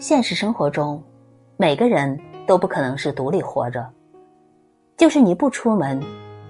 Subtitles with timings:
[0.00, 1.00] 现实生活中，
[1.58, 3.86] 每个人都不可能是独立活着。
[4.96, 6.02] 就是你不出门，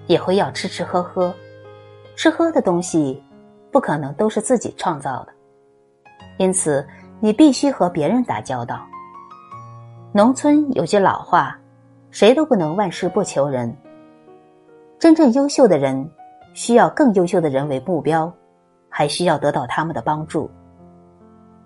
[0.07, 1.35] 也会要吃吃喝喝，
[2.15, 3.21] 吃喝的东西
[3.69, 5.33] 不可能都是自己创造的，
[6.37, 6.87] 因此
[7.19, 8.87] 你必须和别人打交道。
[10.13, 11.59] 农村有句老话
[12.09, 13.75] ：“谁都不能万事不求人。”
[14.97, 16.09] 真正优秀的人，
[16.53, 18.31] 需要更优秀的人为目标，
[18.87, 20.49] 还需要得到他们的帮助。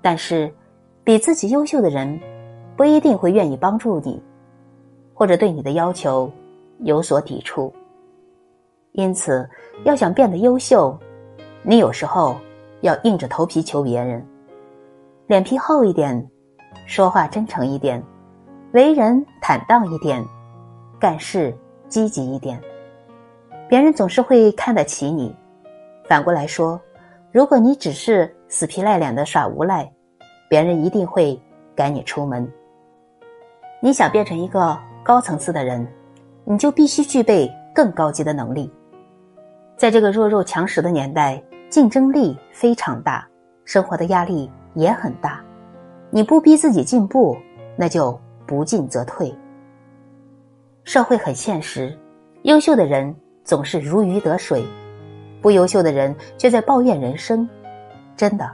[0.01, 0.51] 但是。
[1.05, 2.19] 比自己优秀的人，
[2.75, 4.19] 不一定会愿意帮助你，
[5.13, 6.29] 或者对你的要求
[6.79, 7.71] 有所抵触。
[8.93, 9.47] 因此，
[9.83, 10.97] 要想变得优秀，
[11.61, 12.35] 你有时候
[12.81, 14.25] 要硬着头皮求别人，
[15.27, 16.27] 脸皮厚一点，
[16.87, 18.03] 说话真诚一点，
[18.73, 20.25] 为人坦荡一点，
[20.99, 21.55] 干事
[21.87, 22.59] 积极一点，
[23.69, 25.35] 别人总是会看得起你。
[26.09, 26.81] 反过来说，
[27.31, 29.87] 如果你只是死皮赖脸的耍无赖，
[30.47, 31.39] 别人一定会
[31.75, 32.49] 赶你出门。
[33.81, 35.87] 你想变成一个高层次的人，
[36.43, 38.71] 你就必须具备更高级的能力。
[39.77, 43.27] 在这个弱肉强食的年代，竞争力非常大，
[43.65, 45.43] 生活的压力也很大。
[46.09, 47.37] 你不逼自己进步，
[47.75, 49.33] 那就不进则退。
[50.83, 51.97] 社会很现实，
[52.43, 54.63] 优秀的人总是如鱼得水，
[55.41, 57.47] 不优秀的人却在抱怨人生。
[58.15, 58.49] 真的，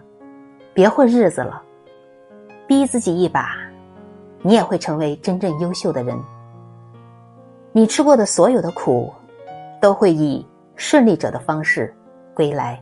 [0.73, 1.61] 别混日子了。
[2.71, 3.53] 逼自己一把，
[4.41, 6.17] 你也会成为真正优秀的人。
[7.73, 9.13] 你吃过的所有的苦，
[9.81, 10.47] 都会以
[10.77, 11.93] 顺利者的方式
[12.33, 12.81] 归来。